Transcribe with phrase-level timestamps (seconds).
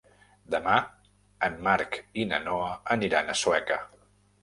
[0.55, 0.77] Demà
[1.49, 3.83] en Marc i na Noa aniran a Sueca.